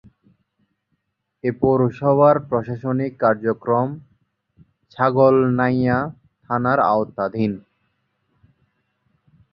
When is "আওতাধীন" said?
6.91-7.51